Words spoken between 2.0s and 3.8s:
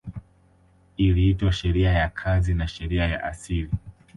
kazi na sheria ya asili